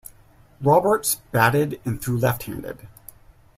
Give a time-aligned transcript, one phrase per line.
[0.63, 2.87] Roberts batted and threw left-handed.